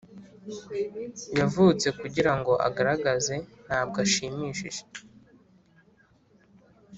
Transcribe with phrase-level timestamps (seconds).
[1.39, 4.81] yavutse kugirango agaragaze, ntabwo ashimishije.